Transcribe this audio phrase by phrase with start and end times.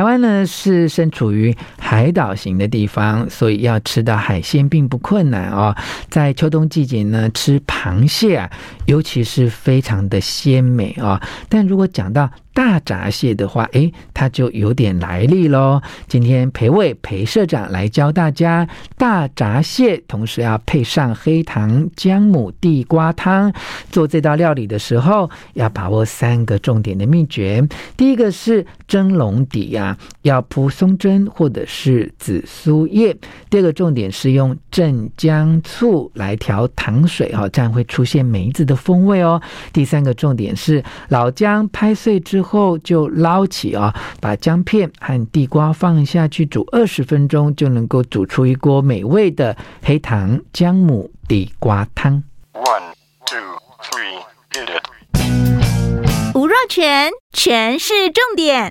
[0.00, 5.76] 台湾呢是身处于海岛型的地方，所以要吃到海鲜并不困难哦。
[6.08, 8.50] 在秋冬季节呢，吃螃蟹啊，
[8.86, 11.20] 尤其是非常的鲜美啊。
[11.50, 15.80] 但如果讲到大闸蟹的话，诶，它就有点来历喽。
[16.08, 23.52] 今天裴伟裴社长来教大家大闸蟹，同时要配上黑糖姜母地瓜汤。
[23.90, 27.66] 做这道料理的时候，要把握三个重点的秘诀。
[27.96, 33.16] 第一个是蒸笼底、啊，要铺松针或者是紫苏叶。
[33.48, 39.40] 第二个重点是用镇江醋来调糖水，哈，这样会出现梅子的风味哦。
[39.72, 42.50] 第三个重点是老姜拍碎之后。
[42.50, 52.24] 后就捞起啊，把姜片和地瓜放下去煮二十分钟，就能够煮出一锅美味的黑糖姜母地瓜汤。
[52.52, 52.92] One,
[53.24, 53.38] two,
[53.84, 54.18] three,
[54.50, 56.34] get it。
[56.34, 58.68] 吴若全，全是重点，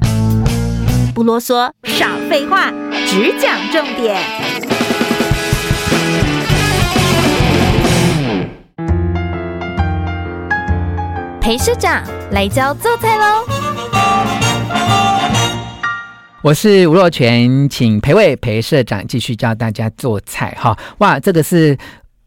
[1.16, 2.70] 不啰嗦，少废话，
[3.08, 4.22] 只讲重点。
[11.40, 13.44] 裴社长来教做菜喽！
[16.44, 20.78] 我是吴若全，请培伟裴社长继续教大家做菜哈！
[21.00, 21.76] 哇，这个是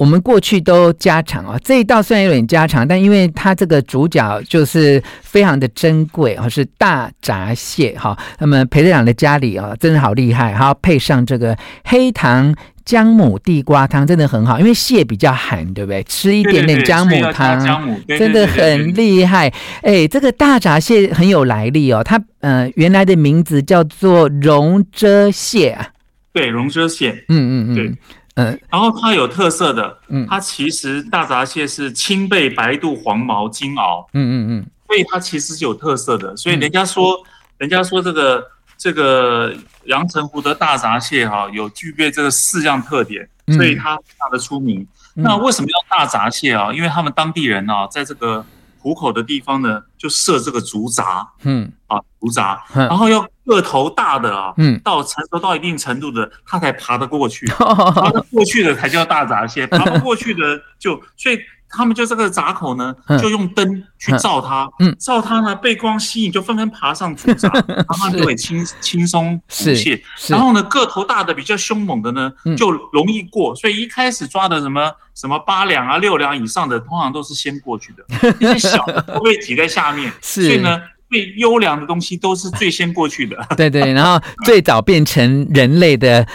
[0.02, 8.18] 我们过去都家常啊，这一道虽然有点家常，但因为它这个主角就是非常的珍贵啊，是大闸蟹哈。
[8.40, 12.52] 那么裴队长的家里啊，真的好厉害哈，配上这个黑糖。
[12.84, 16.02] 姜母地瓜汤真的很好，因为蟹比较寒，对不对？
[16.02, 17.64] 吃一点点姜母汤，
[18.08, 19.48] 真的很厉害。
[19.82, 25.90] 哎，这个大闸蟹很有来历哦，它呃原来的名字叫做龙蛰蟹啊。
[26.32, 27.24] 对，龙蛰蟹。
[27.28, 27.92] 嗯嗯嗯，对，
[28.34, 28.58] 嗯、呃。
[28.70, 36.36] 然后它有特色的，嗯，它其实大闸蟹是青背白肚黄毛金鳌，嗯嗯嗯，所以它其实是有特色的。
[36.36, 37.24] 所以人家说，嗯、
[37.58, 38.46] 人家说这个。
[38.78, 44.80] 这个阳澄湖的大闸蟹哈，有具备这个四样特点，所以它非常的出名。
[45.14, 46.72] 嗯、那为什么要大闸蟹啊？
[46.72, 48.44] 因为他们当地人啊，在这个
[48.82, 51.72] 湖口的地方呢，就设这个竹闸，嗯。
[51.86, 61.38] 啊竹闸，然后要个头大的啊，嗯，到成熟到一定程度的，它才爬得过去， 爬得过去的才叫大闸蟹，爬不过去的就所以。
[61.72, 70.02] 他们就这个闸口呢，就用灯去照它，嗯，照它呢，被光吸引，就纷纷爬上主闸， 然后就会轻轻松捕蟹。
[70.28, 73.54] 然后呢，个头大的比较凶猛的呢，就容易过。
[73.56, 78.04] 所以一开始抓的什么什么八两啊、六两以上的，通常都是先过去的，
[78.38, 80.12] 那些小的都被挤在下面。
[80.20, 80.78] 所以呢，
[81.08, 83.36] 最优良的东西都是最先过去的。
[83.56, 86.26] 对对，然后最早变成人类的。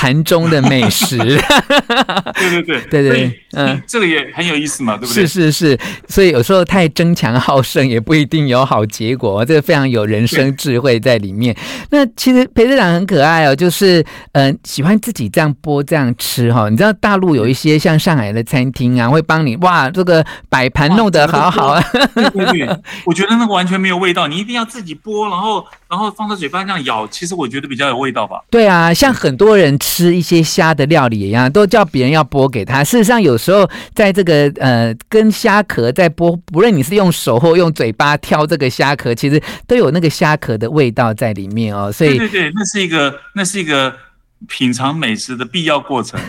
[0.00, 1.18] 盘中的美食，
[2.34, 5.26] 对对对 对对，嗯，这个也很有意思嘛，对不对？
[5.26, 5.78] 是是是，
[6.08, 11.54] 所以有时候太争强好胜也不一定有好结果，这个非常有人生智慧在里面。
[11.90, 14.00] 那其实裴队长很可爱哦，就是
[14.32, 16.70] 嗯、呃，喜欢自己这样剥这样吃哈。
[16.70, 21.82] 你知道大陆有一些像上海的餐厅啊，会帮你哇，这个摆盘弄得好好啊。
[22.14, 28.40] 对对对， 我觉得那个完全没有味道，你一定要自己剥，然后然后放在嘴巴这样咬，其实我觉得比较有味道吧。
[28.50, 29.89] 对啊，像很多人吃。
[29.92, 32.84] 吃一些虾的料理一样，都叫别人要剥给他。
[32.84, 41.90] 事实上，有时候在这个呃，跟虾壳在剥，不论你是用手或用嘴巴挑这个虾壳，其实都有那个虾壳的味道在里面哦。
[41.90, 43.92] 所以，对对对，那是一个，那是一个
[44.46, 46.20] 品尝美食的必要过程。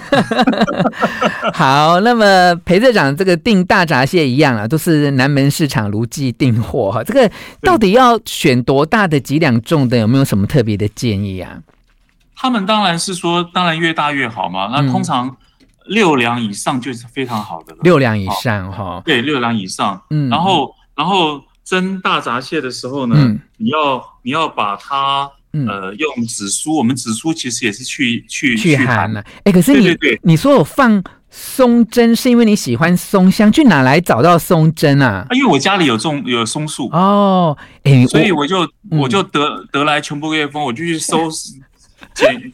[1.54, 7.04] 好，那么裴社长这个订大闸蟹一样啊，都是南门市场如寄订货哈。
[7.04, 7.30] 这个
[7.62, 10.00] 到底要选多大的几两重的？
[10.00, 11.60] 有没有什么特别的建议啊？
[12.42, 14.68] 他们当然是说，当然越大越好嘛。
[14.74, 15.38] 那通常
[15.86, 17.80] 六两以上就是非常好的了。
[17.84, 20.02] 六两以上哈，对，六两以上。
[20.10, 23.16] 嗯，然后然后蒸大闸蟹的时候呢，
[23.58, 29.24] 你要你要把它呃用紫苏，我们紫苏其实也是去去去寒的。
[29.44, 35.28] 哎，可是你你说我放松针是因为你喜欢松香，去哪来找到松针啊？
[35.30, 37.56] 因为我家里有种有松树哦，
[38.10, 41.30] 所以我就我就得得来全不费工，我就去 收。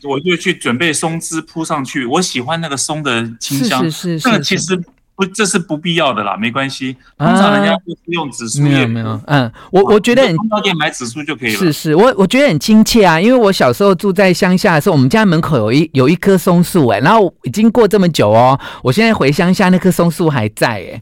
[0.04, 3.84] 我就去准备松枝铺上去，我喜欢那个松的清香。
[3.84, 4.76] 是是是，这个其实
[5.16, 6.96] 不，这是不必要的啦，没关系。
[7.18, 8.70] 通常人家都是用紫苏叶。
[8.70, 11.58] 没有没有，嗯，我我觉得很，到店买紫苏就可以了。
[11.58, 21.02] 是是，我我觉得很亲切啊，因为我小时候住在乡下的时候，我们家门口有一有一棵松树哎，然后已经过这么久哦，我现在回乡下那棵松树还在哎。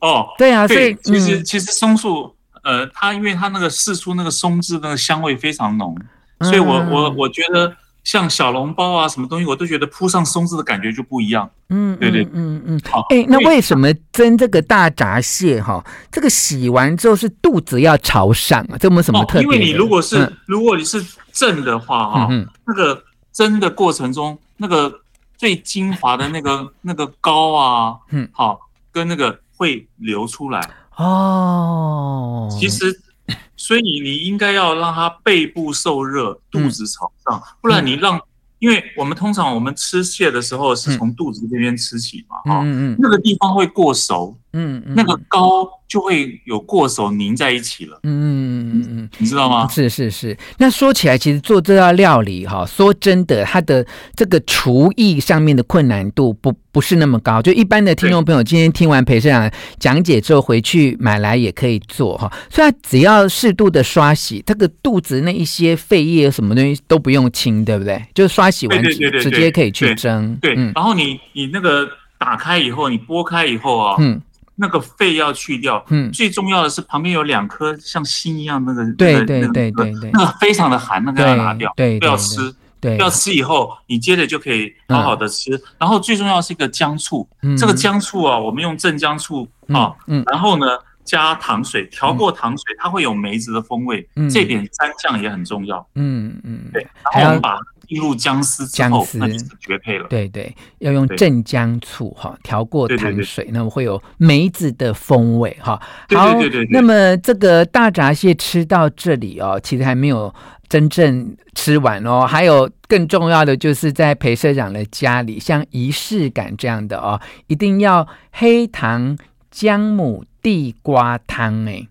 [0.00, 2.34] 哦，对啊，所以其实其实松树，
[2.64, 5.94] 呃，它因为它那个释出那个松枝那个香味非常浓。
[6.40, 11.48] 所以我，我我我觉得像小笼包啊，什么东西，我都觉得铺上松子的感觉就不一样。
[11.68, 12.80] 嗯，对对，嗯嗯。
[12.90, 18.78] 好，哎，那为什么蒸这个大闸蟹哈，这个洗完之后是肚子要朝上啊？
[18.78, 19.42] 这有没有什么特别？
[19.42, 22.28] 因为你如果是如果你是正的话哈，
[22.66, 23.02] 那个
[23.32, 24.92] 蒸的过程中，那个
[25.36, 28.58] 最精华的那个那个膏啊，嗯，好，
[28.90, 30.58] 跟那个会流出来
[30.96, 32.48] 哦。
[32.58, 32.98] 其实。
[33.56, 38.20] 所以你应该要让它背部受热，肚子朝上，不然你让，
[38.58, 42.62] 因为我们通常我们吃蟹的时候是从肚子这边吃起嘛，哈，
[42.98, 49.68] 那个地方会过熟，嗯，那个膏就会有过手凝在一起了，嗯嗯嗯，你知道吗？
[49.68, 50.36] 是是是。
[50.58, 56.54] 那说起来，其实做这道料理哈，说真的，它的这个厨艺上面的困难度不。
[56.72, 59.50] 不是那么高，就一般的听众朋友，今天听完裴社长
[59.80, 62.32] 讲解之后，回去买来也可以做哈。
[62.48, 68.00] 所以只要适度的刷洗，这个肚子那一些废液什么东西都不用清，对不对？
[68.14, 68.94] 就刷洗完直
[69.32, 70.38] 接可以去蒸。
[70.40, 71.88] 对，嗯然后你你那个
[72.20, 74.22] 打开以后，你剥开以后啊，嗯，
[74.60, 82.54] 那个肺要去掉，嗯，最重要的是旁边有两颗像心一样那个，对对对对对，那个非常的寒，那个要拿掉，对，不要吃。
[82.82, 85.54] 对，要吃以后，你接着就可以好好的吃。
[85.54, 90.64] 嗯、然后最重要是一个姜醋，嗯、这个姜醋啊，我们用镇江醋啊，嗯，然后呢
[91.04, 95.86] 加糖水调过糖水，它会有梅子的风味，嗯、这点蘸酱也很重要。
[95.94, 96.86] 嗯嗯，对。
[97.12, 97.60] 然后我们把它
[97.90, 100.06] 进入姜丝之后，姜丝那就是绝配了。
[100.08, 105.78] 对对，要用正姜醋哈调过糖水，那么会有梅子的风味哈。
[106.14, 110.32] 好，对对对对，那么这个大闸蟹吃到这里哦，其实还没有。
[110.70, 119.18] 真正吃完哦，还有更重要的，就是在裴社长的家里，像仪式感这样的哦，一定要黑糖
[119.50, 121.88] 姜母地瓜汤哎。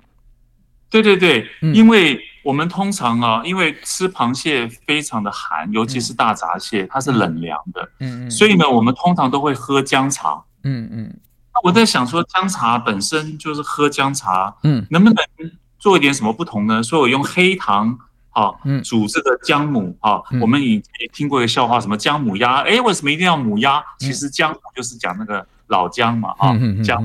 [0.89, 11.19] 对对对，嗯、因为我们通常啊，因为吃螃蟹非常的寒，尤其是大闸蟹，它是冷凉的，嗯嗯，所以呢，我们通常都会喝姜茶，嗯嗯。
[11.53, 15.17] 那我在想说，姜茶本身就是喝姜茶，嗯，能不能
[15.77, 16.81] 做一点什么不同呢？
[16.81, 17.97] 所以我用黑糖。
[18.31, 18.53] 啊，
[18.85, 22.61] 煮这个姜母啊，我们以前听过一个笑话，什么姜母鸭？
[22.61, 23.83] 哎，为什么一定要母鸭？
[23.97, 27.03] 其实姜母就是讲那个老姜嘛，啊，姜。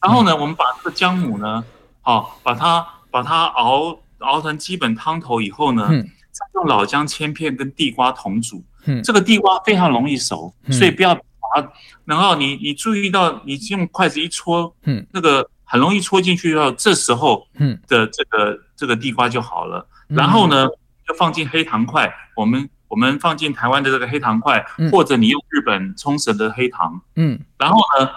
[0.00, 1.62] 然后呢，我们把这个姜母呢，
[2.00, 5.86] 好，把它把它熬熬成基本汤头以后呢，
[6.32, 8.64] 再用老姜切片跟地瓜同煮。
[8.84, 11.22] 嗯这个地瓜非常容易熟，所以不要把
[11.54, 11.72] 它。
[12.04, 17.46] 然后你你注意到，你用筷子一戳，嗯那个很容易戳进去的时候，这时候
[17.86, 19.86] 的这个这个地瓜就好了。
[20.08, 20.66] 然后呢，
[21.06, 22.12] 就放进黑糖块。
[22.34, 27.00] 我们我们放进台湾的这个黑糖块，或者你用日本冲绳的黑糖。
[27.14, 27.38] 嗯。
[27.56, 28.10] 然后呢，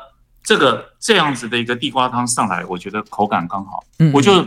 [0.44, 3.84] 这个这样子的一个地瓜汤上来，我觉得口感刚好。
[4.00, 4.12] 嗯。
[4.12, 4.44] 我就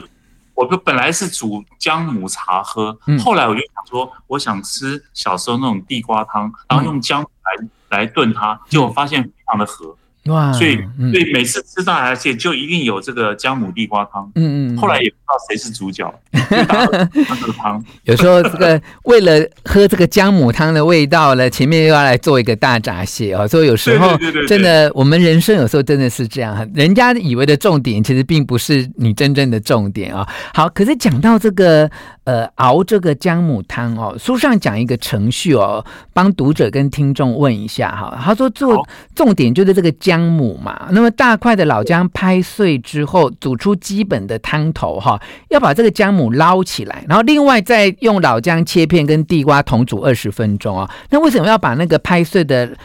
[0.59, 9.97] 我就本来是煮姜母茶喝，后来我就想说，我想吃小时候那种地瓜汤，然后用姜来来炖它，结果发现非常的合。
[10.29, 10.53] 哇！
[10.53, 10.77] 所以，
[11.13, 14.31] 所以每次吃大闸蟹就一定有这个姜母地瓜汤。
[14.35, 14.77] 嗯嗯。
[14.77, 16.13] 后来也不知道谁是主角。
[18.05, 23.47] 有时候这个为了喝这个姜母汤的味道呢，前面又要来做一个大闸蟹哦。
[23.47, 24.17] 所以有时候
[24.47, 30.29] 真的，我们人生有时候真的是这样，人家以为的重点，其实并不是你真正的重点啊。
[30.55, 31.91] 好，可是讲到这个。
[32.29, 35.83] 呃，熬这个姜母汤哦，书上讲一个程序哦，
[36.13, 38.21] 帮读者跟听众问一下哈。
[38.23, 50.91] 他说做重点就是这个姜母嘛，那么大块的老姜拍碎之后，煮出基本的汤头哈，要把这个姜母捞起来，然后另外再用老姜切片跟地瓜同煮二十分钟啊。
[51.09, 52.77] 那为什么要把那个拍碎的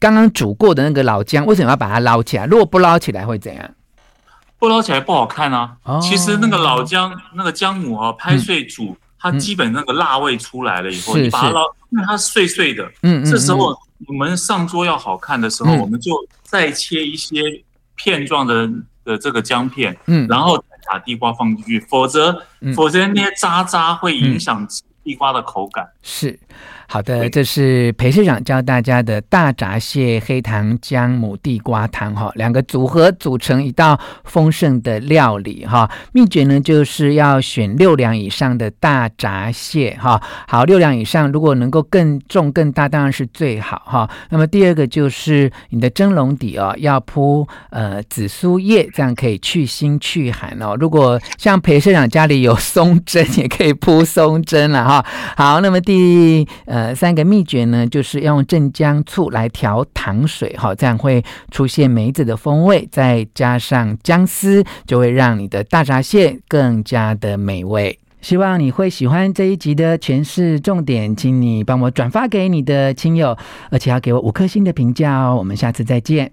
[0.00, 2.46] 刚刚煮过的那个老姜，为什么要把它捞起来？
[2.46, 3.70] 如果不捞起来会怎样？
[4.58, 5.76] 不捞起来不好看啊！
[6.00, 12.90] 其实那个老姜，那个姜母啊，拍碎煮，它基本那个辣味出来了以后，你把它捞，因为它碎碎的。
[13.02, 17.40] 嗯，这时候我们上桌要好看的时候，我们就再切一些
[17.94, 18.70] 片状的
[19.04, 22.42] 的这个姜片，嗯，然后再把地瓜放进去，否则
[22.74, 24.66] 否则那些渣渣会影响
[25.04, 25.86] 地瓜的口感。
[26.02, 26.38] 是。
[26.88, 35.90] 好的，这是裴社长教大家的大闸蟹黑糖姜母地瓜汤哈，两个组合组成一道丰盛的料理哈。
[36.12, 40.22] 秘诀呢，就是要选六两以上的大闸蟹哈。
[40.46, 44.08] 好，六两以上，如果能够更重更大，当然是最好哈。
[44.30, 50.76] 那么第二个就是你的蒸笼底哦，要铺呃紫苏叶，这样可以去腥去寒哦。
[50.78, 55.04] 如果像裴社长家里有松针，也可以铺松针了哈。
[55.36, 56.46] 好，那么第。
[56.66, 67.98] 呃，呃三个秘诀呢，就是用镇江醋来调糖水，哈，这样会出现梅子的风味，再加上姜丝，就会让你的大闸蟹更加的美味。
[68.20, 73.34] 希望你会喜欢这一集的权式重点，请你帮我转发给你的亲友，
[73.70, 75.34] 而且要给我五颗星的评价哦。
[75.34, 76.30] 我们下次再见。